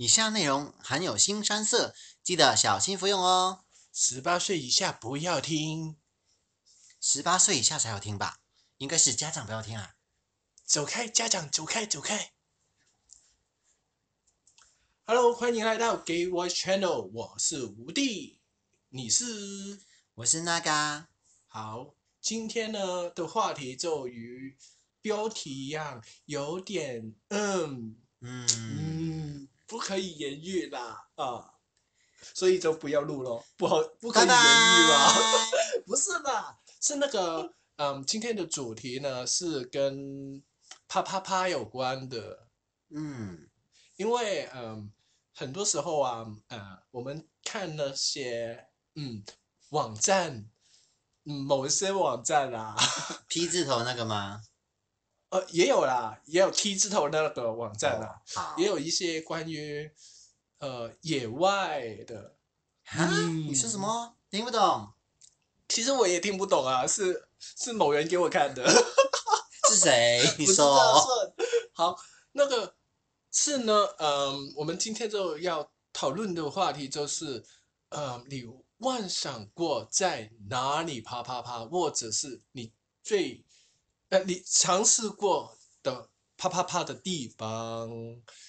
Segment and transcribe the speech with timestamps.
[0.00, 3.66] 以下内容含有新山色，记得小心服用哦。
[3.92, 5.98] 十八岁以下不要听，
[6.98, 8.40] 十八岁以下才要听吧？
[8.78, 9.96] 应该是家长不要听啊。
[10.64, 12.32] 走开，家长，走开，走开。
[15.04, 18.40] Hello，欢迎来到 Gay Voice Channel，我是吴帝，
[18.88, 19.82] 你是？
[20.14, 21.08] 我是那个。
[21.46, 24.56] 好，今天呢的话题就与
[25.02, 31.54] 标题一样，有点嗯嗯，嗯，不可以言喻啦啊，
[32.34, 35.14] 所以就不要录咯，不好，不可以言喻啦。
[35.86, 40.42] 不是啦，是那个，嗯，今天的主题呢是跟
[40.88, 42.48] 啪啪啪有关的，
[42.88, 43.46] 嗯。
[43.96, 44.90] 因为嗯，
[45.34, 48.66] 很多时候啊，呃，我们看那些
[48.96, 49.22] 嗯
[49.68, 50.50] 网站，
[51.26, 52.74] 嗯，某一些网站啊，，
[53.28, 54.42] P 字头那个吗？
[55.30, 58.54] 呃，也有啦，也有 T 字头那个网站啦，哦。
[58.58, 59.90] 也有一些关于
[60.58, 62.36] 呃野外的，
[62.86, 63.08] 啊？
[63.10, 64.16] 嗯你说什么？
[64.30, 64.92] 听不懂？
[65.68, 68.68] 其实我也听不懂啊，是是某人给我看的。
[69.70, 70.20] 是谁？
[70.36, 70.76] 你说。
[71.72, 71.96] 好，
[72.32, 72.74] 那个
[73.30, 77.44] 是呢，嗯，我们今天就要讨论的话题就是，
[77.90, 78.42] 呃，你
[78.80, 83.44] 幻想过在哪里啪啪啪，或者是你最，
[84.10, 87.88] 呃，你尝试过的啪啪啪的地方。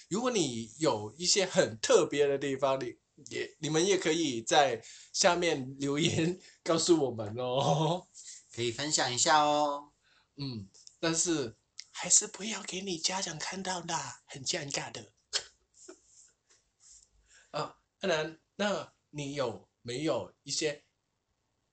[0.08, 2.96] 如果你有一些很特别的地方，你
[3.30, 4.82] 也你们也可以在
[5.12, 8.08] 下面留言告诉我们哦。
[8.52, 9.92] 可以分享一下哦。
[10.36, 11.56] 嗯，但是
[11.90, 15.12] 还是不要给你家长看到啦，很尴尬的。
[17.52, 20.84] 啊，阿南，那你有没有一些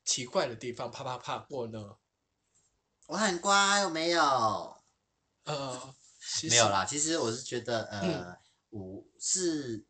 [0.06, 1.98] 奇怪的地方啪啪啪过呢？
[3.10, 4.22] 我很乖，我没有？
[5.46, 5.96] 呃，
[6.48, 8.38] 没有，啦，其实我是觉得，呃，嗯
[8.70, 9.84] 我是，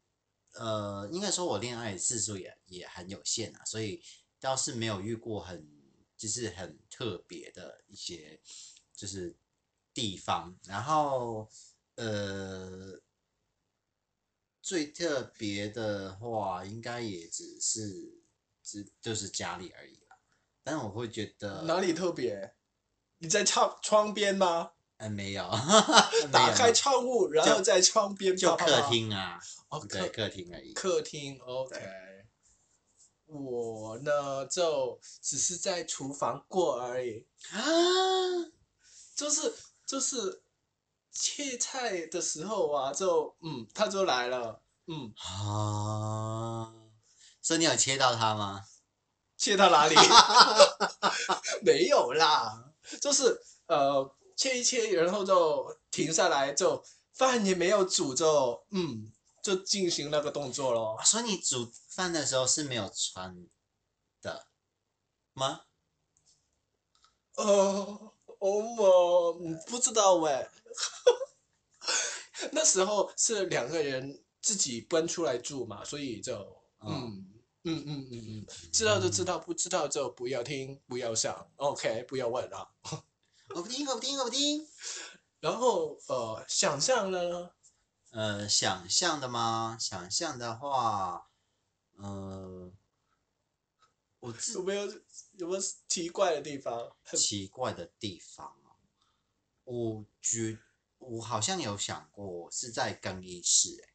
[0.53, 4.01] 呃，应该说我恋爱次数也也很有限啊，所以
[4.39, 5.69] 倒是没有遇过很
[6.15, 8.39] 就是很特别的一些
[8.95, 9.35] 就是
[9.93, 11.51] 地方，然后
[11.95, 13.01] 呃，
[14.61, 18.23] 最特别的话，应该也只是
[18.63, 20.17] 只就是家里而已啦，
[20.63, 22.55] 但是我会觉得哪里特别？
[23.19, 24.71] 你在窗窗边吗？
[24.97, 25.49] 呃没有，
[26.31, 28.81] 打开窗户，然后在窗边就客。
[28.89, 30.73] 厅啊，哦，对，客客厅而已。
[30.73, 31.79] 客厅，OK。
[33.27, 37.25] 我呢，就只是在厨房过而已。
[37.51, 37.59] 啊，
[39.15, 39.53] 就是
[39.85, 40.41] 就是
[41.11, 46.73] 切菜的时候啊，就嗯，他就来了，嗯，啊，
[47.41, 48.65] 所以你有切到他吗？
[49.37, 49.95] 切到哪里？
[51.63, 52.68] 没有啦，
[53.01, 56.83] 就是呃切一切，然后就停下来，就
[57.13, 59.11] 饭也没有煮就嗯，
[59.43, 60.95] 就进行那个动作咯。
[60.97, 63.35] 啊所以你煮饭的时候是没有穿
[64.21, 64.47] 的
[65.33, 65.61] 吗？
[67.35, 70.47] 呃，我我嗯不知道喂，
[72.51, 76.33] 那时候是两个人自己搬出来住嘛，所以就
[76.85, 77.28] 嗯
[77.63, 82.69] 嗯嗯嗯嗯，知道就知道，不知道就不要听，不要想，OK，不要问啊。
[83.53, 84.65] 我不听，我不听，我不听。
[85.39, 87.51] 然后呃，想象呢，
[88.11, 89.77] 呃，想象的吗？
[89.79, 91.29] 想象的话，
[91.97, 92.71] 呃，
[94.19, 94.85] 我自有没有
[95.33, 96.95] 有没有奇怪的地方？
[97.13, 98.75] 奇怪的地方哦，
[99.65, 100.57] 我觉
[100.97, 103.89] 我好像有想过是在更衣室、欸，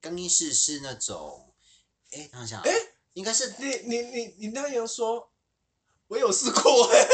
[0.00, 1.54] 更衣室是那种，
[2.10, 5.30] 哎、等一下，诶应该是你你你你那样说，
[6.08, 7.08] 我有试过哎、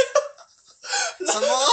[1.27, 1.67] 什么？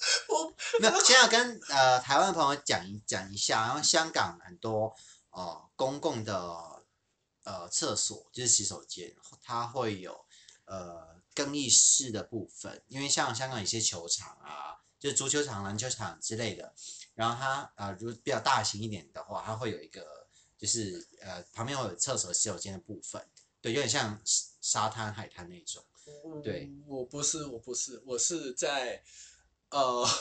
[0.28, 4.94] 我没有，先要跟呃台湾朋友讲一讲一下，然后香港很多
[5.30, 6.82] 呃公共的
[7.44, 10.24] 呃厕所就是洗手间，它会有
[10.64, 16.74] 呃更衣室的部分，因为像香港有些球场啊，就是足球场、篮球场之类的，
[17.14, 23.28] 然后它呃如果比较大型一点的话，它会有一个就是呃旁边会有厕所洗手间的部分，
[23.60, 25.82] 对，有点像沙滩海滩那种。
[26.42, 29.02] 对，我不是我不是，我是在
[29.70, 30.06] 呃。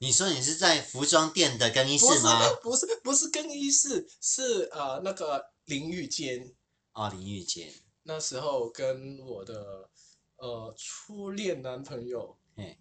[0.00, 2.40] 你说你是在服装店的更衣室吗？
[2.62, 6.54] 不是不是更衣室，是呃那个淋浴间。
[6.92, 7.72] 哦，淋浴间。
[8.04, 9.90] 那时候跟我的
[10.36, 12.78] 呃初恋男朋友，嘿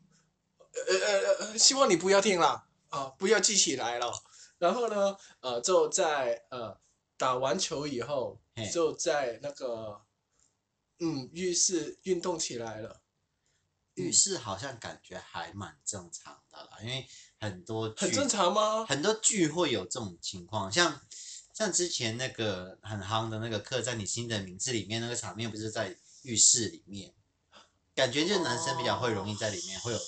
[0.87, 4.13] 呃呃呃，希望你不要听啦，啊、不要记起来了。
[4.59, 6.79] 然后呢，呃，就在呃
[7.17, 10.01] 打完球以后嘿，就在那个
[10.99, 13.01] 嗯浴室运动起来了，
[13.93, 17.07] 浴室好像感觉还蛮正常的啦，因为
[17.39, 18.85] 很多很剧正常吗？
[18.85, 21.01] 很多剧会有这种情况，像
[21.53, 27.13] 像之前那个很夯的那个刻在你心的名字里面那个场面，不是在浴室里面，
[27.93, 29.99] 感觉就是男生比较会容易在里面会有，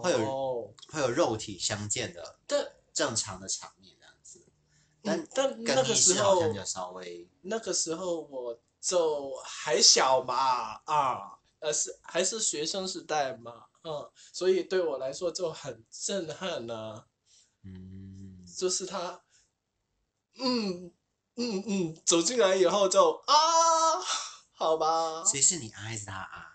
[0.00, 3.72] 会有会有肉体相见的但正常的场
[5.02, 6.40] 但嗯但那个时候
[7.42, 17.04] 那个时候我就还小嘛啊，呃是还是学生时代嘛，嗯，所以对我来说就很震撼呢、
[17.62, 19.22] 嗯，就是他，
[20.38, 20.92] 嗯
[21.36, 23.34] 嗯嗯，走进来以后就啊，
[24.52, 26.46] 好吧，谁是你啊还是他啊？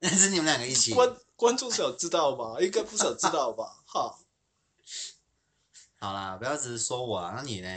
[0.00, 0.92] 那 是你们两个一起。
[0.94, 2.60] 观观众想知道吧？
[2.60, 3.82] 应该不少知道吧？
[3.86, 4.18] 哈，
[6.00, 7.68] 好啦，不要只是说我啊，那你呢？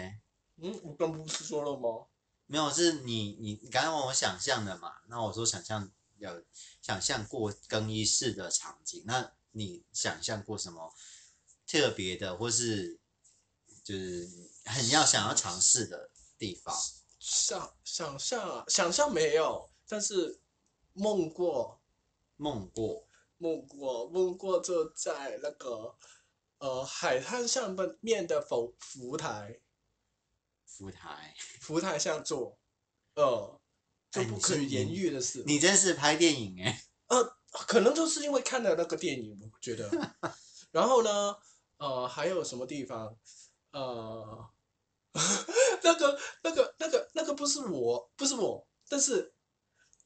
[0.58, 2.08] 嗯，我刚不是说了吗？
[2.46, 4.94] 没有，是你你你刚刚问我想象的嘛？
[5.08, 6.44] 那我说想象有
[6.82, 10.94] 想象过更衣室的场景，那你想象过什么
[11.68, 12.98] 特别的，或是
[13.84, 14.30] 就是
[14.64, 16.74] 很要想要尝试的地方？
[17.20, 20.40] 想想象啊，想象没有，但是
[20.94, 21.82] 梦过。
[22.36, 23.06] 梦过
[23.38, 25.96] 梦过，梦过就在那个
[26.64, 29.60] 呃海滩上面的浮浮台，
[30.66, 32.58] 浮台，浮台上坐，
[33.16, 33.60] 呃，
[34.10, 35.44] 就哎你是不可以言喻的事。
[35.46, 39.90] 你真是拍电影哎、 呃，可能就是因为看了那个电影，我觉得。
[40.72, 41.36] 然后呢，
[41.80, 43.14] 呃，还有什么地方？
[43.72, 44.50] 呃，
[45.84, 49.34] 那个、那个、那个、那个不是我，不是我，但是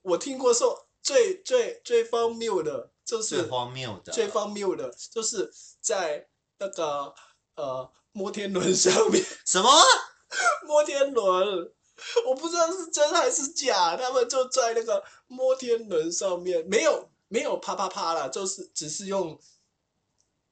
[0.02, 6.28] 我听过说最最最荒谬的，就是最荒谬的，最荒谬的，就是在
[6.60, 7.14] 那个
[7.56, 9.70] 呃摩天轮上面，什么？
[10.68, 11.72] 摩天轮，
[12.26, 19.40] 我不知道是真还是假，他们就在那个摩天轮上面，没有没有啪啪啪啦，就是只是用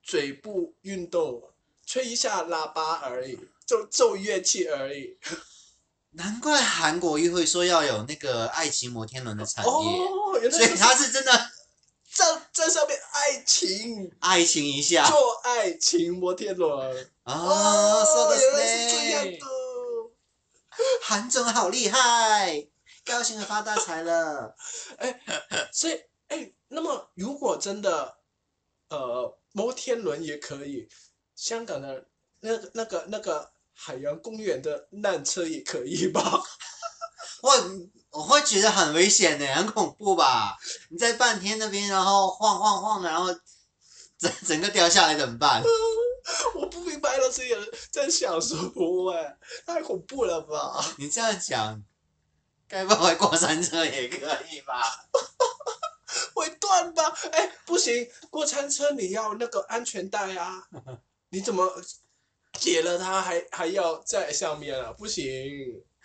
[0.01, 1.51] 嘴部运动，
[1.85, 5.17] 吹一下喇叭而已，就奏乐器而已。
[6.11, 11.51] 难怪韩国议会说要有那个爱情摩天轮的产业，哦，原来所以他是真的
[12.15, 14.09] 在在上面爱情。
[14.21, 19.39] 爱情一下做爱情摩天轮啊，说的原来是这样的。
[21.03, 22.67] 韩总好厉害，
[23.03, 24.55] 高兴的发大财了。
[25.73, 28.17] 所以，哎，那么如果真的，
[28.87, 30.87] 呃，摩天轮也可以，
[31.35, 32.07] 香港的
[32.39, 36.41] 那个、那个、那个海洋公园的缆车也可以吧？
[37.43, 37.51] 我
[38.15, 40.57] 我会觉得很危险的，很恐怖吧？
[40.89, 43.27] 你在半天那边，然后晃晃晃的，然后
[44.17, 45.61] 整整个掉下来怎么办？
[46.55, 49.11] 我不明白了，这些人在想什么？
[49.11, 50.83] 哎，太恐怖了吧？
[50.97, 51.83] 你这样讲，
[52.67, 54.17] 该不会过山车也可
[54.49, 54.81] 以吧？
[56.33, 57.03] 会断吧？
[57.33, 60.63] 哎，不行，过山车你要那个安全带啊！
[61.29, 61.69] 你怎么
[62.57, 64.93] 解了它还还要在上面啊？
[64.97, 65.23] 不行，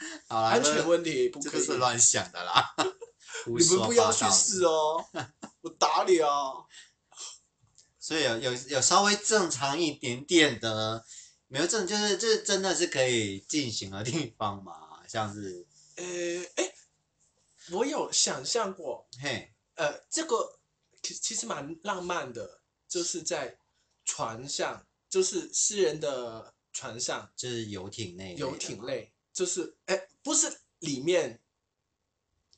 [0.28, 1.76] 好啦，安全问题不可以这个是。
[1.78, 2.74] 乱想的啦。
[3.46, 5.02] 你说们不要去试哦，
[5.62, 6.28] 我打你啊！
[7.98, 11.04] 所以有有有稍微正常一点点的，
[11.46, 15.66] 没有正就是这真的是可以进行的地方嘛，像是
[15.96, 16.04] 呃，
[16.56, 16.74] 哎，
[17.70, 20.58] 我有想象过，嘿，呃，这个
[21.02, 23.56] 其其实蛮浪漫的，就是在
[24.04, 31.40] 船上，就是私人的船上，就是游艇那一类游艇类，就是哎，不是里面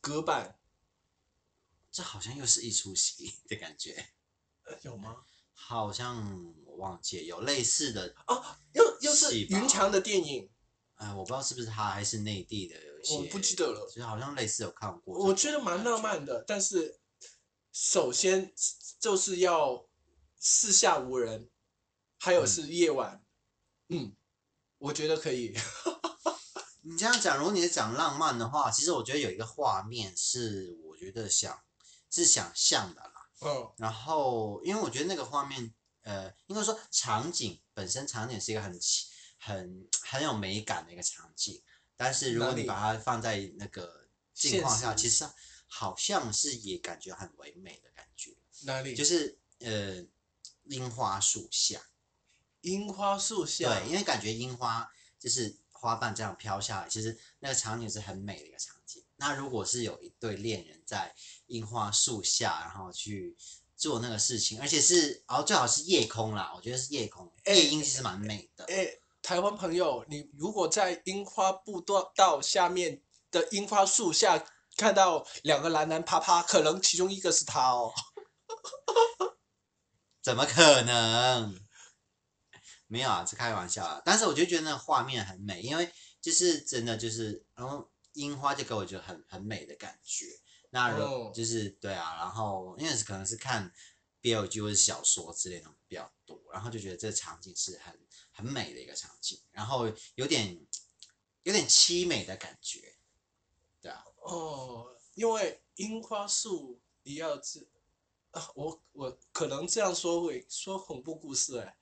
[0.00, 0.58] 隔板，
[1.92, 4.14] 这好像又是一出戏的感觉，
[4.64, 5.22] 呃有吗？
[5.54, 10.50] 好像我忘记有类似的，哦，又又是云强的电影，
[10.94, 16.98] 哎，我不知道是不是他还是内地的有一些，我不记得了就是好像类似有看过，我觉得蛮浪，漫的，但是
[17.70, 18.52] 首先
[18.98, 19.88] 就是要
[20.36, 21.48] 四下无人，
[22.18, 23.24] 还有是夜晚，
[23.86, 24.16] 嗯，
[24.78, 25.56] 我觉得可以。
[26.82, 31.62] 你这样讲，如果你是讲浪漫的话，其实我觉得有一个画面是我觉得想
[32.10, 33.12] 是想象的啦。
[33.44, 39.08] 嗯然后，因为我觉得那个画面，呃，应该说场景本身场景是一个很奇
[39.38, 41.60] 很很有美感的一个场景，
[41.96, 45.28] 但是如果你把它放在那个境况下，其实
[45.66, 48.94] 好像是也感觉很唯美的感觉，哪里？
[48.94, 50.04] 就是呃
[50.64, 51.80] 樱花树下，
[52.60, 53.80] 樱花树下。
[53.80, 59.02] 对，因为感觉樱花就是花瓣这样飘下来，其实那个场景是很美的一个场景。
[59.16, 61.12] 那如果是有一对恋人在
[61.48, 63.36] 樱花树下，然后去
[63.76, 68.64] 做那个事情，而且是，然后最好是夜空啦，我觉得是夜空，哎夜莺其实蛮美的。
[68.66, 68.86] 哎，
[69.20, 74.46] 台湾朋友，你如果在樱花步道道下面的樱花树下
[74.76, 77.92] 看到两个男男啪啪，可能其中一个是他哦。
[80.22, 81.61] 怎么可能？
[82.92, 84.02] 没有啊，是开玩笑啊。
[84.04, 90.26] 但是我就觉得那个画面很美，因为就是真的就是，然后樱花就给我觉得很很美的感觉。
[90.68, 93.72] 那如哦就是对啊，然后因为可能是看
[94.20, 97.98] BL 剧或者小说之类的比较多，然后就觉得这个场景是很
[98.30, 100.54] 很美的一个场景，然后有点
[101.44, 102.98] 有点凄美的感觉。
[103.80, 107.66] 对啊，哦，因为樱花树你要知
[108.32, 111.78] 啊，我我可能这样说会说恐怖故事哎，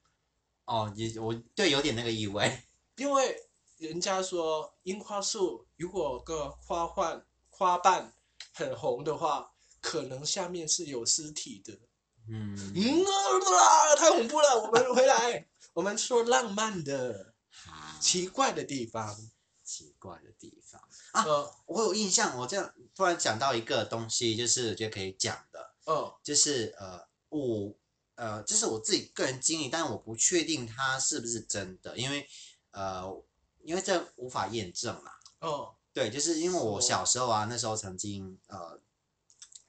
[0.71, 2.63] 哦，也我对有点那个意味。
[2.95, 3.37] 因为
[3.79, 8.13] 人家说樱花树如果个花瓣花瓣
[8.53, 9.51] 很红的话，
[9.81, 11.73] 可能下面是有尸体的。
[12.29, 14.63] 嗯，嗯啊，太恐怖了！
[14.63, 17.35] 我们回来，我们说浪漫的、
[18.01, 19.17] 奇怪的地方。
[19.65, 20.81] 奇怪的地方。
[21.13, 27.75] 啊呃，我有印象，我这样突然想到一个东西，就是我觉得可以讲的，哦，就是呃，我
[28.21, 32.29] 呃，这是我自己个人经历，但我不确定它是不是真的，因为
[32.71, 33.11] 呃，
[33.63, 35.11] 因为这无法验证嘛。
[35.39, 38.79] 哦，对，就是因为我小时候啊，那时候曾经呃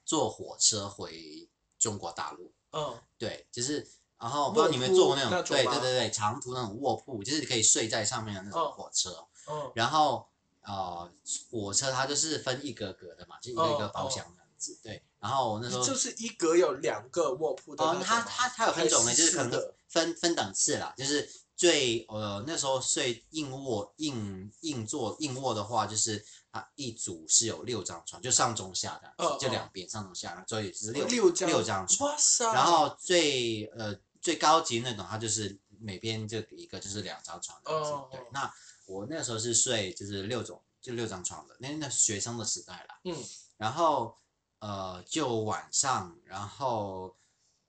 [0.04, 9.26] 坐火车回中国大陆，嗯，对，就是然后不知道你们卧坐过那种，对对对对，长途那种卧铺，就是可以睡在上面的那种哦火车。
[9.46, 10.28] 哦，然后
[10.60, 11.10] 呃，
[11.50, 14.78] 火车它就是分一格格的嘛，就一个一个哦包厢这样子。
[14.82, 29.00] 对，然后我那时候就是一格有两个卧铺的那哦，它它它有分种类，就是可能分分档次啦，就是最呃那时候睡硬卧硬硬座硬卧的话，就是它一组是有六张床，就上中下
[29.40, 32.10] 就两边上中下，所以是六六张六张床。
[32.10, 32.44] 哇塞！
[32.52, 37.90] 然后最呃最高级那种，它就是每边就一个就是两张床这样子。
[37.90, 38.52] 哦哦，对那
[38.86, 43.00] 我那时候是睡就是六种就六张床的，那那学生的时代啦。
[43.04, 43.16] 嗯，
[43.56, 44.16] 然后
[44.62, 47.16] 呃就晚上，然后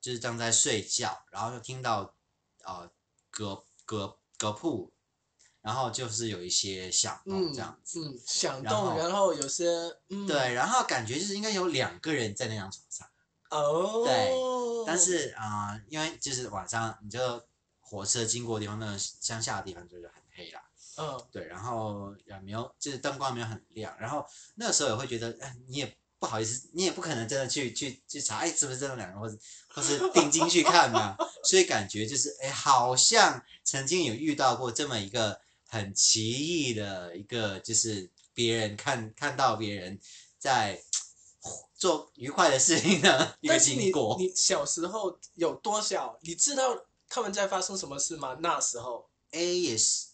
[0.00, 2.14] 就是正在睡觉，然后就听到
[2.62, 2.88] 呃
[3.30, 4.92] 隔隔隔铺，
[5.60, 7.98] 然后就是有一些响动嗯这样子。
[8.00, 9.66] 嗯，响动，然后有些
[10.08, 13.08] 嗯，对，然后感觉就是应该有两个人在那张床上。
[13.50, 17.42] 哦，对但是啊、呃因为就是晚上你就
[17.80, 20.62] 火车经过的地方，那个乡下的地方就是很黑啦，
[20.98, 24.24] 嗯对，然后也没有，就是灯光没有很亮，然后
[24.54, 29.36] 那个时候也会觉得，哎，你也不好意思，你也不可能真的去去去查，哎，是不是真的两个，或者
[29.68, 31.14] 或是定睛去看嘛，
[31.44, 35.38] 所以感觉就是，哎，好像曾经有遇到过这么一个
[35.68, 40.00] 很奇异的一个，就是别人看看到别人
[40.38, 40.82] 在
[41.76, 44.16] 做愉快的事情的 一个经过。
[44.18, 46.18] 你小时候有多小？
[46.22, 48.38] 你知道他们在发生什么事吗？
[48.40, 50.06] 那时候 A 也是，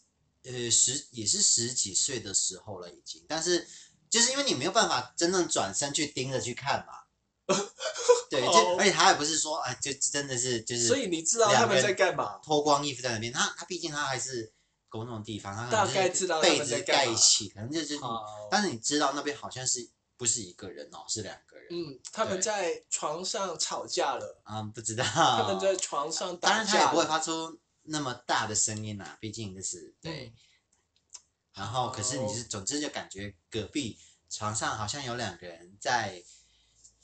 [0.42, 3.68] 呃，十也是十几岁的时候了已经，但是
[4.10, 6.94] 就是因为你没有办法真正转身去盯着去看嘛，
[8.28, 8.44] 对，
[8.76, 12.38] 而且他也不是说啊，就真的是就是，所以你知道他们在干嘛？
[12.42, 14.52] 脱光衣服在那边，他他毕竟他还是
[14.88, 17.96] 公众地方，他大概知道被子盖起，可能就是
[18.50, 27.04] 但是你知道那边好像是不是一个人哦，是两个人，嗯，他们在床上吵架了，嗯，不知道，他们在床上打架当然他也不会。
[27.06, 30.26] 发出那么大的声音啦，毕竟就是对。
[30.26, 30.32] 嗯
[31.54, 36.22] 然后可是你是总之就感觉隔壁床上好像有两个人在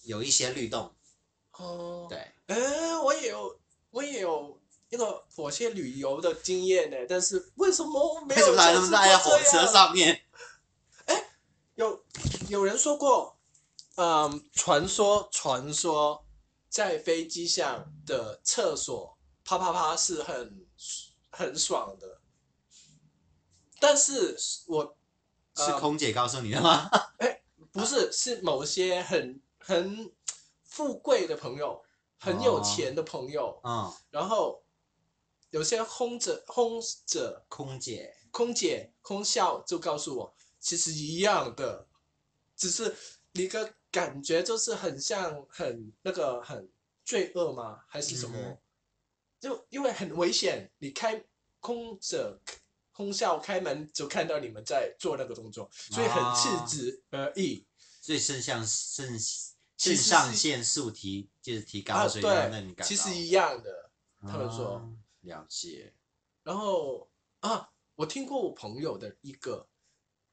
[0.02, 0.94] 有一些律动，
[1.52, 3.58] 哦，对，哎，我也有，
[3.90, 10.22] 我也有那个火线旅游的经验呢，但是为什么我没有为什么在火车上面？
[11.06, 11.30] 哎
[11.74, 12.04] 有
[12.48, 13.36] 有人说过，
[13.96, 16.24] 嗯，传说传说
[16.68, 20.66] 在飞机上的厕所啪啪啪是很
[21.30, 22.15] 很爽的，
[23.86, 24.96] 但是我
[25.54, 26.90] 是呃空姐告诉你的吗？
[27.18, 27.40] 哎
[27.70, 30.12] 不是是某些很很
[30.64, 31.80] 富贵的朋友，
[32.18, 34.60] 很有哦钱的朋友，嗯，然后
[35.50, 41.86] 有些空者空者空姐，空姐空校就告诉我，其实一样的，
[42.56, 42.92] 只是
[43.34, 46.68] 你个感觉就是很像很那个很
[47.04, 47.84] 罪恶吗？
[47.86, 48.36] 还是什么？
[48.36, 48.58] 嗯
[49.38, 51.22] 就因为很危险，你开
[51.60, 52.40] 空着
[52.96, 57.66] 空少开门就看到你们在做那个动作，所以很赤啊子而已。
[58.00, 59.18] 所以肾上肾
[59.76, 63.90] 肾上是腺素提就是提高，啊，所以让那你，其实一样的。
[64.22, 65.92] 他们说哦了解，
[66.42, 67.06] 然后
[67.40, 69.68] 啊，我听过我朋友的一个，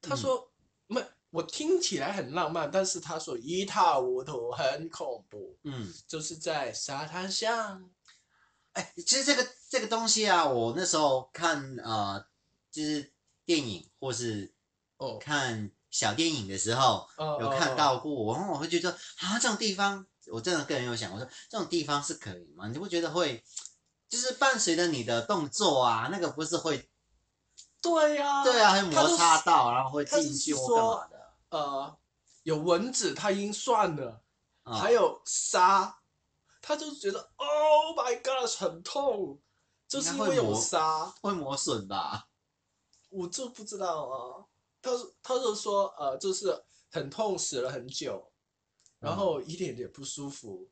[0.00, 0.50] 他嗯说，
[0.86, 5.92] 没、我听起来很浪漫，但是他说一塌糊涂，很恐怖，嗯。
[6.08, 7.90] 就是在沙滩上，
[8.72, 12.26] 哎，其实这个这个东西啊，我那时候看呃，
[12.74, 13.12] 就是
[13.44, 14.52] 电影或是
[14.96, 22.66] 哦，看小电影的时候，哦有看，到过，然后我会觉得啊，这种地方，我真的个人有想，我说这种地方是可以吗？
[22.66, 23.44] 你不觉得会，
[24.08, 26.90] 就是伴随着你的动作啊，那个不是会
[27.80, 31.34] 对呀、对啊，会摩擦到，然后会进去或是说干嘛的。
[31.50, 31.98] 呃，
[32.42, 34.20] 有蚊子他已经算了，
[34.64, 36.00] 嗯还有沙，
[36.60, 39.40] 他就觉得 Oh my God 很痛，
[39.86, 42.26] 就是因为有沙，会磨损吧？
[43.14, 44.46] 我就不知道啊。
[44.82, 44.90] 他
[45.22, 48.30] 他就说呃，就是很痛，死了很久，
[48.98, 50.68] 然嗯后一点也不舒服，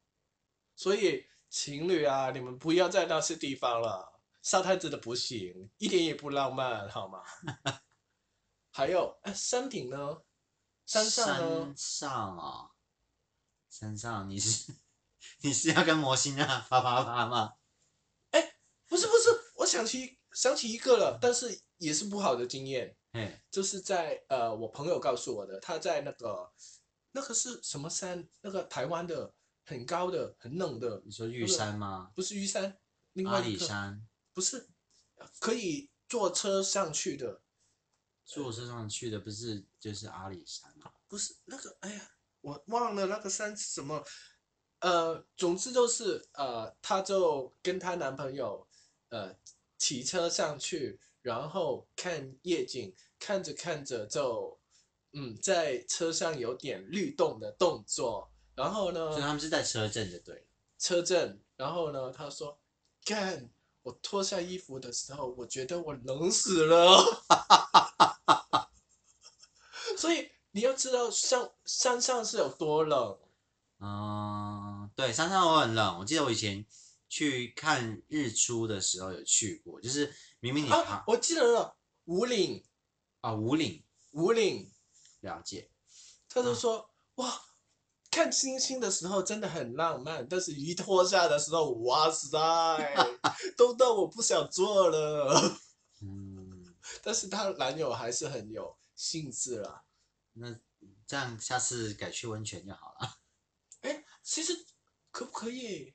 [0.76, 7.22] 所以情侣啊，你们不要在那些地方了，沙滩真的不行，一点也不浪漫，好吗？
[8.70, 10.22] 还有，哎，山顶呢？
[10.84, 12.10] 山上呢山？
[12.10, 12.70] 上啊，
[13.70, 14.74] 山上你是
[15.40, 17.54] 你是要跟魔星啊啪啪啪吗？
[18.32, 18.56] 哎
[18.86, 26.52] 不是不是，我想起想起一个了，但是也是不好的经验，嘿，就是在呃，我朋友告诉我的，他在那个
[27.10, 28.28] 那个是什么山？
[28.40, 29.34] 那个台湾的
[29.64, 32.12] 很高的、很冷的，你说玉山吗？
[32.14, 32.78] 不是玉山，
[33.14, 34.68] 另阿里山，不是
[35.40, 37.42] 可以坐车上去的，
[38.24, 40.92] 坐车上去的不是就是阿里山吗？
[41.08, 42.10] 不是那个，哎呀，
[42.42, 44.04] 我忘了那个山是什么。
[44.78, 48.68] 呃，总之就是呃，她就跟她男朋友
[49.10, 49.36] 呃
[49.78, 54.60] 骑车上去，然后看夜景，看着看着就
[55.12, 60.42] 嗯在车上有点律动的动作，然后呢所以他们是在车震就对了。
[60.78, 62.58] 车震，然后呢他说
[63.04, 63.50] 干。
[63.84, 67.02] 我脱下衣服的时候，我觉得我冷死了。
[69.98, 73.18] 所以你要知道上山上是有多冷。
[73.80, 75.98] 嗯，对，山上我很冷。
[75.98, 76.64] 我记得我以前
[77.08, 82.64] 去看日出的时候有去过，就是明明你啊，我记得了，五岭，
[83.20, 84.68] 啊五岭五岭，
[85.20, 85.70] 了解，
[86.28, 87.40] 他就说、哇，
[88.10, 92.28] 看星星的时候真的很浪漫，但是一脱下的时候，哇塞，
[93.56, 95.60] 都到我不想做了。
[96.00, 99.84] 嗯，但是她男友还是很有兴致啦。
[100.32, 100.58] 那
[101.06, 103.18] 这样下次改去温泉就好了。
[103.82, 104.66] 哎，其实
[105.12, 105.94] 可不可以？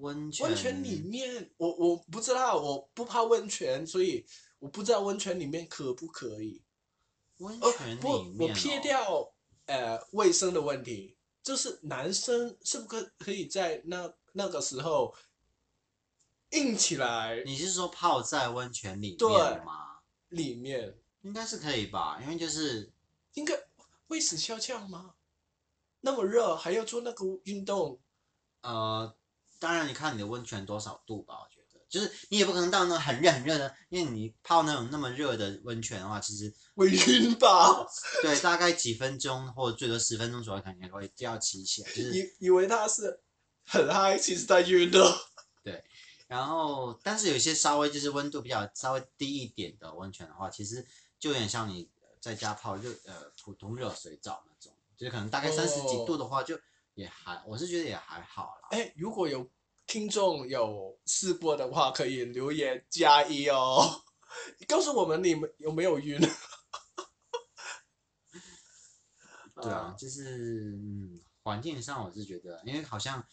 [0.00, 4.26] 温泉温泉里面，我我不知道，我不怕温泉，所以
[4.58, 6.62] 我不知道温泉里面可不可以。
[7.38, 9.34] 呃温泉，不里，面、我撇哦，掉
[9.66, 15.14] 呃卫生的问题，就是男生是不是可以在那那个时候
[16.52, 19.98] 硬起来你是说泡在温泉里对面吗？
[20.28, 22.90] 里面，应该是可以吧，因为就是
[23.34, 23.54] 应该
[24.08, 25.14] 会死翘翘吗？
[26.00, 28.00] 那么热还要做那个运动，
[28.62, 29.14] 呃，
[29.66, 37.84] 当然你看你的温泉多少度吧，我觉得，就是你也不可能到那种很热很热的，因为你泡那种那么热的温泉的话，其实会晕吧？
[38.22, 43.20] 对大概几分钟或者最多十分钟左右，肯定会就要起起来，就是以以为他是
[43.66, 45.18] 很嗨，其实他晕了。
[46.28, 50.86] 然后，但是有一些稍微就是温度比较稍微低一点的温泉的话，其实
[51.18, 51.88] 就有点像你
[52.20, 56.58] 在家泡热呃普通热水澡那种，就是可能大概三十几度的话，就
[56.94, 58.68] 也还我是觉得也还好啦。
[58.72, 59.48] 哎，如果有
[59.86, 64.02] 听众有试过的话，可以留言加一哦，
[64.66, 66.20] 告诉我们你们有没有晕。
[69.62, 73.26] 对啊，就是嗯，环境上我是觉得，因为好像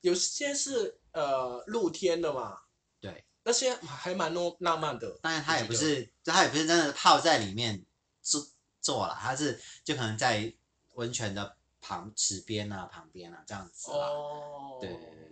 [0.00, 2.58] 有些是呃露天的嘛，
[3.00, 5.18] 对，那些还蛮浪浪漫的。
[5.22, 7.84] 当然它也不是，它也不是真的泡在里面
[8.22, 8.44] 做
[8.80, 10.52] 做了，它是就可能在
[10.94, 13.98] 温泉的旁池边啊、旁边啊这样子啦。
[13.98, 15.25] 哦，对对对，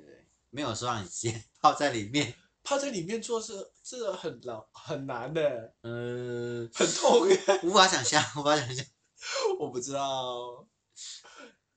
[0.54, 8.86] 没有说让你直接泡在里面，泡在里面做是是很难很难的，嗯，很痛耶，无法想象，无法想象。
[9.58, 10.68] 我不知道。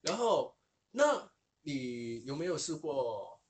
[0.01, 0.55] 然后，
[0.91, 1.31] 那
[1.63, 3.41] 你有没有试过？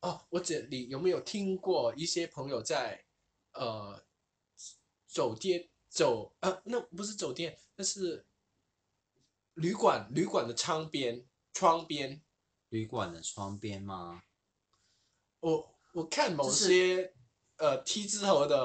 [0.00, 3.04] 哦，我这你有没有听过一些朋友在
[3.52, 4.04] 呃
[5.08, 8.24] 酒店走啊，那不是酒店，那是
[9.54, 12.22] 旅馆旅馆的窗边窗边。
[12.68, 14.22] 旅馆的窗边吗？
[15.40, 17.14] 我我看某就是些
[17.58, 18.56] 呃 T 字头的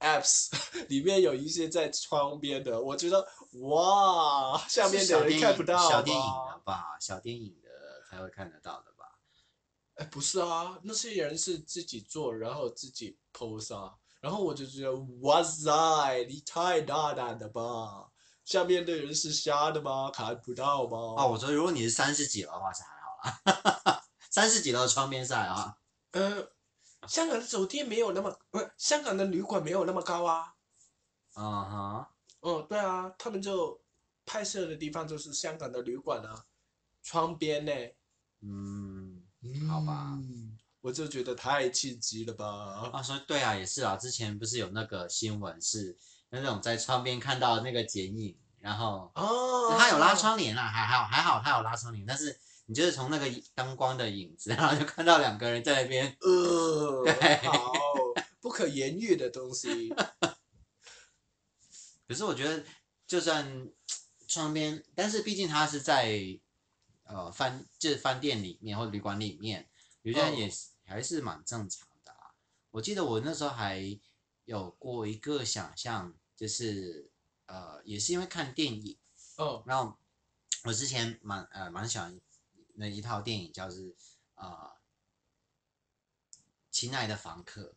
[0.00, 0.50] apps
[0.88, 3.26] 里面有一些在窗边的，我觉得
[3.68, 7.68] 哇，下面的人看不到小电影吗的吧，小电影的
[8.10, 9.04] 才会看得到的吧？
[9.94, 18.08] 哎，不是啊，那些人是自己做，然后自己 post 啊，然后我就觉得哇塞，你太大胆了吧！
[18.44, 20.10] 下面的人是瞎的吗？
[20.12, 21.14] 看不到吗？
[21.16, 24.04] 啊，我说如果你是三十几的话是还好啦，
[24.38, 25.78] 三十几楼窗边晒啊！
[26.12, 26.36] 嗯。
[26.38, 26.50] 呃，
[27.08, 30.54] 香港的酒店没有那么，不是香港的旅馆没有那么高啊。
[31.34, 32.10] 啊哈，
[32.42, 33.80] 嗯，对啊，他们就
[34.24, 36.44] 拍摄的地方就是香港的旅馆啊，
[37.02, 37.72] 窗边呢。
[38.42, 39.22] 嗯，
[39.68, 42.46] 好吧嗯我就觉得太刺激了吧。
[42.92, 45.96] 啊，说对啊，也是啊，之前不是有那个新闻是
[46.30, 52.38] 那种在窗边看到那个剪影，然后哦，他有拉窗帘啊，还好还好他有拉窗帘，但是
[52.70, 57.72] 你就是从那个灯光的影子，然后就看到两个人在那边，呃，对好，
[58.42, 59.88] 不可言喻的东西。
[62.06, 62.62] 可是我觉得
[63.06, 63.70] 就算
[64.26, 66.38] 窗边，但是毕竟他是在
[67.04, 69.66] 呃饭就是饭店里面或旅馆里面，
[70.02, 72.36] 有些人也是、还是蛮正常的啊。
[72.70, 73.98] 我记得我那时候还
[74.44, 77.10] 有过一个想象，就是
[77.46, 78.98] 呃也是因为看电影，
[79.38, 79.96] 哦，然后
[80.64, 82.20] 我之前蛮呃蛮喜欢
[82.78, 83.94] 那一套电影，叫是
[84.34, 84.72] 呃
[86.70, 87.74] 亲爱的房客，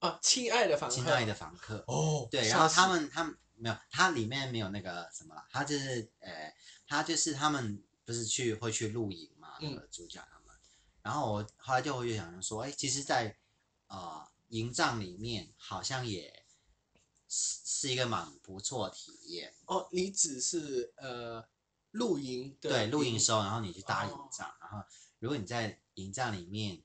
[0.00, 1.82] 啊，亲爱的房客，亲爱的房客。
[1.86, 6.54] 哦，对，然后他死们他们没有，它里面没有那个什么啦，它就是呃，
[6.86, 10.54] 它就是他们不是去会去露营嘛，那嗯个主角他们，
[11.00, 13.38] 然后我后来就会想说，哎，其实在，
[13.86, 16.44] 呃营帐里面好像也
[17.26, 21.48] 是是一个蛮不错的体验，哦，你只是呃
[21.98, 24.78] 露营的对，露营时候，然后你去搭营哦帐，然后
[25.18, 26.82] 如果你在营帐里面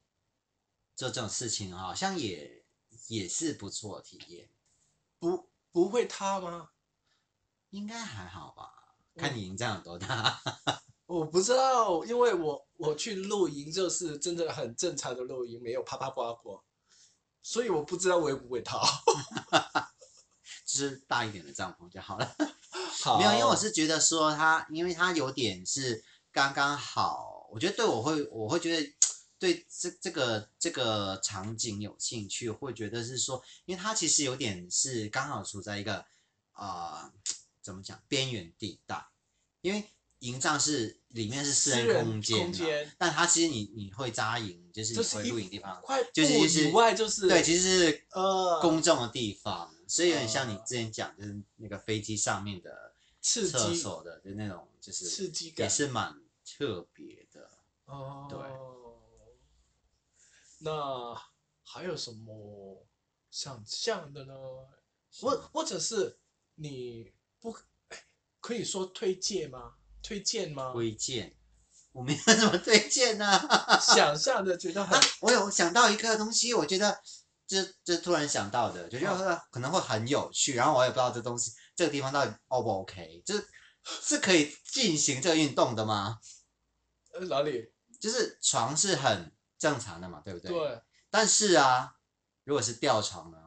[0.96, 2.66] 做这种事情，好像也
[3.08, 4.50] 也是不错的体验，
[5.20, 6.72] 不不会塌吗？
[7.70, 10.42] 应该还好吧，看嗯你营帐有多大。
[11.06, 16.64] 我不知道，因为我我去露营就是真的很正常的露营，没有啪啪刮过，
[17.42, 18.80] 所以我不知道会不会塌。
[20.66, 22.36] 就是大一点的帐篷就好了。
[23.02, 28.94] 好没有，因为我是觉得说他，因为他有点是刚刚好，我觉得对我会，我会觉得
[29.40, 36.06] 对这这个这个场景有兴趣，会觉得是说，因为他其实有点是刚好处在一个
[36.54, 37.12] 呃
[37.62, 39.06] 怎么讲边缘地带，
[39.62, 39.84] 因为
[40.20, 57.50] 营帐是里面是私人空间嘛，空间但他其实你你会扎营，就是你会露营地方，快就是就是以外就是对，其实是呃公众的地方，所以有点像你之前讲，就是那个飞机上面的刺激厕所的，就那种，就是刺激感也是蛮特别的。
[57.86, 58.40] 哦，对。
[60.60, 61.14] 那
[61.64, 62.86] 还有什么
[63.30, 64.34] 想象的呢？
[65.12, 66.18] 或或者是
[66.56, 67.52] 你不
[67.90, 68.06] 哎
[68.40, 69.76] 可以说推荐吗？
[70.02, 70.72] 推荐吗？
[70.74, 71.36] 推荐，
[71.92, 73.78] 我没有什么推荐呢、啊。
[73.80, 77.02] 想象的觉得很我有想到一个东西，我觉得
[77.54, 83.48] 这这突然想到的，就觉得可能会很有趣，然后我也不知道这东西这个地方到底 O 不 OK，就是
[83.84, 86.20] 是可以进行这个运动的吗？
[87.14, 87.72] 呃哪里？
[88.00, 90.52] 就是床是很正常的嘛，对不对？。
[90.52, 91.96] 对，但是啊，
[92.44, 93.38] 如果是吊床呢？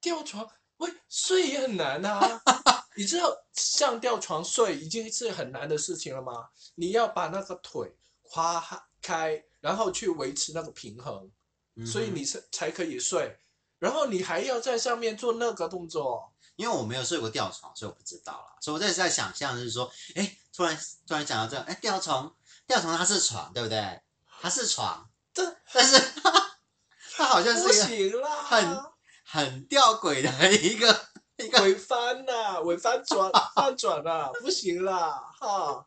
[0.00, 2.42] 吊床喂睡也很难啊。
[2.96, 6.50] 你知道像吊床睡已经是很难的事情了吗？
[6.74, 8.60] 你要把那个腿跨
[9.00, 11.30] 开，然后去维持那个平衡。
[11.76, 13.38] 嗯所以你是才可以睡，
[13.78, 16.32] 然后你还要在上面做那个动作。
[16.56, 18.54] 因为我没有睡过吊床，所以我不知道啦。
[18.60, 24.02] 所以我在在想象是说，哎，突然突然想到这个，哎，吊床，吊床它是床，对不对？
[24.42, 26.30] 它是床，这但是它
[27.16, 27.62] 它好像是
[27.96, 28.84] 一个行啦，很
[29.24, 35.86] 很吊诡的一个一个，尾翻呐、尾翻转翻转啊，不行啦，哈。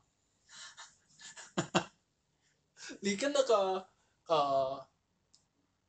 [3.02, 3.88] 你跟那个
[4.26, 4.88] 呃，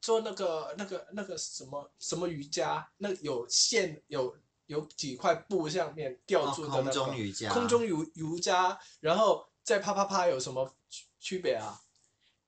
[0.04, 4.36] 做那个那个那个什么什么瑜伽，那有线有
[4.66, 11.80] 有几块布上面吊住的那个、中瑜伽，空中瑜瑜伽，然后再啪啪啪有什么区区别啊？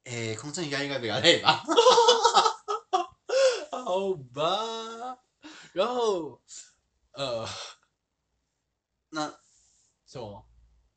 [0.05, 1.65] 哎，空中瑜伽应该比较累吧？
[3.73, 5.19] 好吧，
[5.73, 6.39] 然后
[7.13, 7.49] 呃
[9.09, 9.35] 那
[10.07, 10.45] 什么？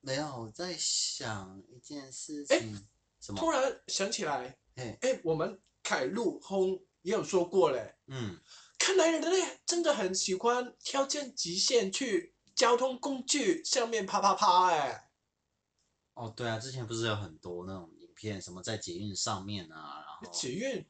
[0.02, 2.86] 没有，我在想一件事哎情，
[3.22, 3.40] 什么？
[3.40, 5.58] 突然想起来，哎，哎，我们
[5.90, 8.40] 凯路轰也有说过嘞，嗯，
[8.78, 15.10] 看来人类真的很喜欢挑战极限，去交通工具上面啪啪啪，哎，
[16.14, 20.88] 哦，对啊，之前不是有很多那种影片，什么在捷运上面啊，然后捷运？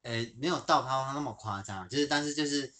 [0.00, 2.72] 哎，没有到他那么夸张，就是但是就是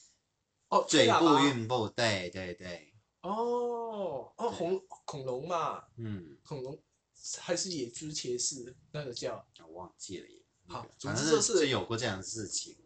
[0.71, 6.83] 哦，嘴部运步，对对对，哦哦，恐恐龙嘛，嗯，恐龙
[7.39, 9.47] 还是野猪骑士那个叫。
[9.67, 10.27] 我忘记了
[10.69, 12.77] 好总之就是就有过这样的事情。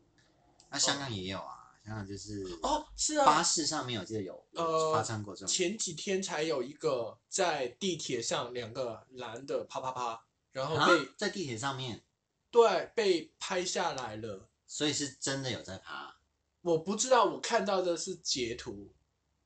[0.70, 12.02] 那香港也有啊，香港就是哦，是啊，巴士上面我记得有有呃发生过这种，前几天才有一个在地铁上两个男的啪啪啪，然后啊被、在地铁上面，
[12.50, 14.48] 对被拍下来了。
[14.66, 16.16] 所以是真的有在爬
[16.62, 18.90] 我不知道，我看到的是截图，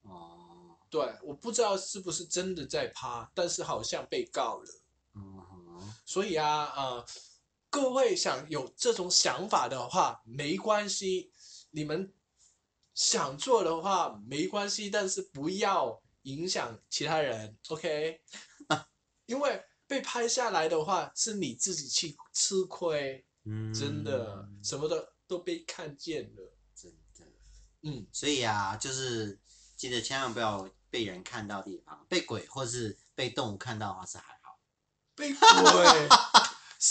[0.03, 4.81] 哦，对，我不知道是不是真的在趴，但是好像被告了。
[5.15, 7.07] 嗯哼，所以啊，呃，
[7.77, 11.31] 各位想有这种想法的话，没关系，
[11.73, 12.11] 你们
[12.95, 18.23] 想做的话没关系，但是不要影响其他人，OK？
[19.27, 27.27] 因为被拍下来的话，是你自己去吃亏，嗯，真的，什么的都被看见了，真的。
[27.83, 29.39] 嗯，所以啊，就是
[29.77, 34.59] 记得千万不要被人看到地方，被鬼或是被动物看到的话是还好。
[35.15, 36.09] 被鬼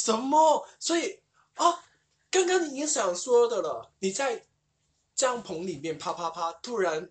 [0.04, 0.68] 什么？
[0.80, 1.20] 所以
[1.56, 1.84] 啊，
[2.30, 4.46] 刚刚你也想说的了，你在
[5.16, 7.10] 帐篷里面啪啪啪，突然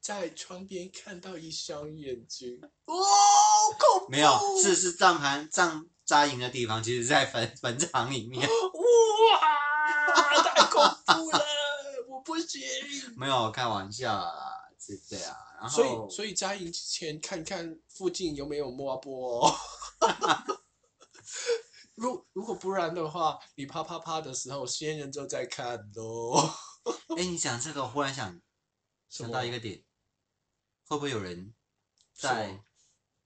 [0.00, 4.10] 在窗边看到一双眼睛，哇，好恐怖！
[4.10, 4.30] 没有，
[4.62, 8.48] 是是帐篷帐扎营的地方，其实在坟坟场里面。
[8.48, 11.44] 哇，太恐怖了，
[12.08, 12.62] 我不行。
[13.16, 15.36] 没有开玩笑啦，是对啊。
[15.60, 19.54] 然后所以，所以扎营之前看看附近有没有摸波。
[21.94, 26.34] 如如果不然的话，你啪啪啪的时候，仙人就在看喽。
[27.16, 28.40] 哎，你讲这个，我忽然想
[29.08, 29.84] 想到一个点，
[30.86, 31.54] 会不会有人
[32.12, 32.64] 在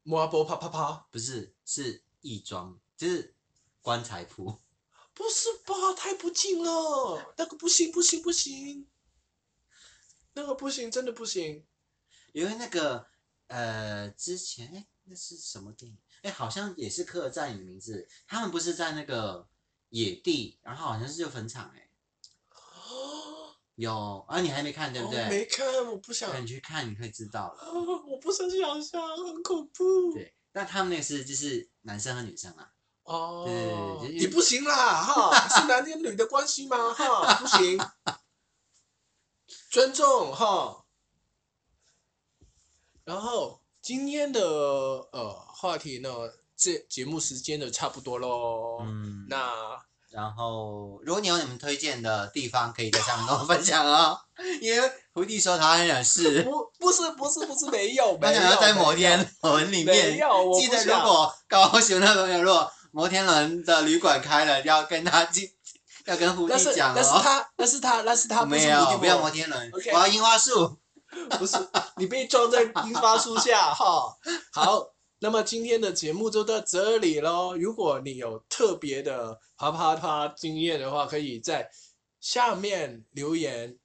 [0.02, 1.08] 摸阿波啪啪啪？
[1.10, 3.34] 不是是义庄，就是
[3.80, 4.60] 棺材铺？
[5.14, 5.94] 不是吧？
[5.96, 8.86] 太不敬了，那个不行不行不行，
[10.34, 11.66] 那个不行，真的不行。
[12.32, 13.06] 因为那个
[13.46, 15.98] 呃，之前哎，那是什么电影？
[16.26, 18.08] 哎，好像也是刻在你的名字。
[18.26, 19.46] 他们不是在那个
[19.90, 21.88] 野地，然后好像是就坟场哎，
[23.76, 25.28] 有啊，你还没看对不哦对？
[25.28, 27.72] 没看，我不想，对你去看，你会知道了。
[27.72, 30.12] 我不想想象，很恐怖。
[30.14, 32.72] 对，但他们那个是就是男生和女生啊。
[33.04, 33.44] 哦
[34.02, 36.92] 对，就是你不行啦，哈，是男跟女的关系吗？
[36.92, 37.78] 哈，不行，
[39.70, 40.84] 尊重哈。
[43.04, 46.10] 然后今天的呃话题呢，
[46.56, 48.78] 这节目时间的差不多喽。
[48.80, 49.48] 嗯，那
[50.10, 54.18] 然后如果你有你们推荐的地方，可以在下面跟我 分享哦。
[54.60, 60.18] 因为胡弟说他很想试，不不是不是不是没有， 他想要在摩天轮里面。
[60.58, 65.48] 记得如果高雄的朋友，如果摩天轮的旅馆开了，要跟他进，
[66.06, 66.94] 要跟胡弟讲哦。
[66.96, 70.76] 那是他那是他那是他没有，不要摩天轮我要樱花树。
[71.38, 71.56] 不是
[71.96, 74.16] 你被撞在樱花树下哈。
[74.52, 77.56] 好，那么今天的节目就到这里喽。
[77.56, 81.70] 如果你有特别的啪啪啪经验的话，可以在
[82.20, 83.78] 下面留言。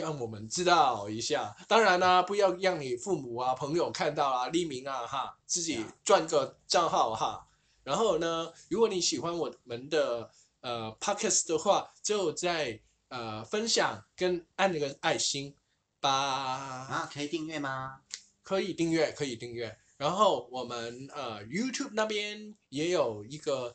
[0.00, 7.46] 让我们知道一下，当然啦、不要让你父母啊、朋友看到啊、匿名啊哈，自己赚个账号哈。
[7.84, 10.30] 然后呢，如果你喜欢我们的
[10.62, 15.54] 呃 podcast 的话，就在呃分享跟按那个爱心
[16.02, 16.10] 吧。
[16.10, 18.00] 啊，可以订阅吗？
[18.42, 19.78] 可以订阅，可以订阅。
[19.96, 23.72] 然后我们呃 YouTube 那边也有一个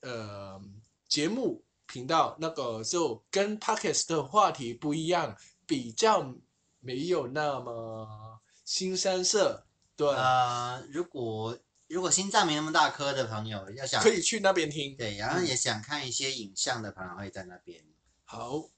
[0.00, 0.62] 呃
[1.08, 5.36] 节目频道，那个就跟 Podcast 的话题不一样，
[5.66, 6.34] 比较
[6.78, 9.66] 没有那么新三色。
[9.96, 11.58] 对，呃，如果
[11.88, 14.96] 如果心脏没那么大颗的朋友，要想可以去那边听。
[14.96, 17.84] 对，然后也想看一些影像的朋友会在那边。
[18.24, 18.70] 好，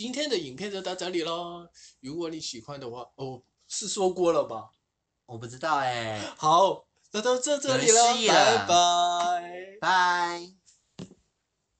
[0.00, 1.68] 今天的影片就到这里喽。
[2.00, 4.70] 如果你喜欢的话，哦，是说过了吧？
[5.26, 9.78] 我不知道哎、好，那到这这里了拜拜。
[9.78, 10.59] 拜。